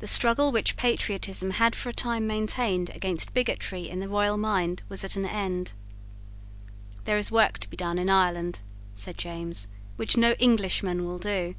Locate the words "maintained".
2.26-2.90